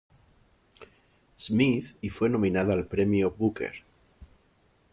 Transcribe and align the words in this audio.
Smith 1.37 1.95
y 2.01 2.09
fue 2.09 2.27
nominada 2.27 2.73
al 2.73 2.87
Premio 2.87 3.29
Booker. 3.37 3.83